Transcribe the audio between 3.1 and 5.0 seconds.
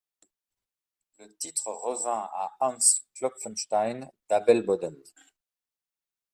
Klopfenstein, d'Adelboden.